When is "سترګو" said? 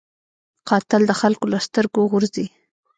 1.67-2.09